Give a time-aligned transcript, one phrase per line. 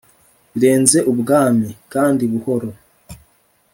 [0.53, 2.69] birenze ubwami, kandi buhoro